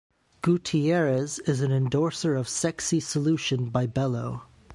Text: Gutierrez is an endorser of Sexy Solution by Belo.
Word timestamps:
Gutierrez 0.41 1.37
is 1.45 1.61
an 1.61 1.69
endorser 1.71 2.35
of 2.35 2.49
Sexy 2.49 2.99
Solution 3.01 3.69
by 3.69 3.85
Belo. 3.85 4.41